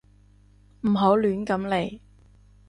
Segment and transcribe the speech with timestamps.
[0.81, 1.99] 唔好亂咁嚟